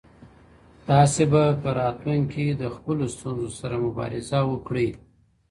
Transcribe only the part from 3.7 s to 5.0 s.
مبارزه وکړئ.